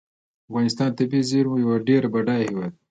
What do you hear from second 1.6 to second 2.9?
یو ډیر بډایه هیواد دی.